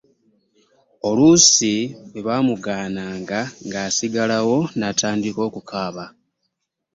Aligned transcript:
Oluusi 1.07 1.73
bwe 2.11 2.21
baamugaananga 2.27 3.39
ng'asigalawo 3.67 4.57
n'atandika 4.77 5.39
okukaaba 5.47 6.05